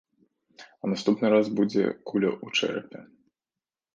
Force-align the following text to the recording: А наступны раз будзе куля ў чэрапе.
А 0.85 0.89
наступны 0.93 1.27
раз 1.35 1.45
будзе 1.59 1.83
куля 2.11 2.29
ў 2.31 2.47
чэрапе. 2.61 2.99